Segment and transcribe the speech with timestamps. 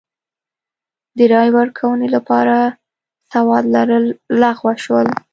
[1.17, 2.55] د رایې ورکونې لپاره
[3.31, 4.05] سواد لرل
[4.41, 5.07] لغوه شول.